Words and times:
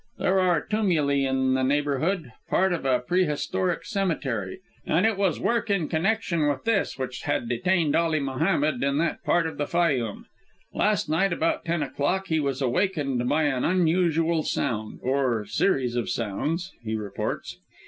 There 0.17 0.39
are 0.39 0.65
tumuli 0.65 1.27
in 1.27 1.53
the 1.53 1.61
neighbourhood 1.61 2.31
part 2.49 2.73
of 2.73 2.85
a 2.85 2.97
prehistoric 3.01 3.85
cemetery 3.85 4.59
and 4.83 5.05
it 5.05 5.15
was 5.15 5.39
work 5.39 5.69
in 5.69 5.87
connection 5.89 6.47
with 6.49 6.63
this 6.63 6.97
which 6.97 7.21
had 7.21 7.47
detained 7.47 7.95
Ali 7.95 8.19
Mohammed 8.19 8.81
in 8.83 8.97
that 8.97 9.23
part 9.23 9.45
of 9.45 9.59
the 9.59 9.65
Fayûm. 9.67 10.23
Last 10.73 11.07
night 11.07 11.31
about 11.31 11.65
ten 11.65 11.83
o'clock 11.83 12.29
he 12.29 12.39
was 12.39 12.63
awakened 12.63 13.29
by 13.29 13.43
an 13.43 13.63
unusual 13.63 14.41
sound, 14.41 15.01
or 15.03 15.45
series 15.45 15.95
of 15.95 16.09
sounds, 16.09 16.71
he 16.83 16.95
reports. 16.95 17.59